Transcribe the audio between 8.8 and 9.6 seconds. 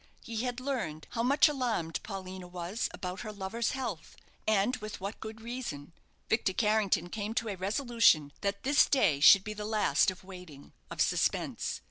day should be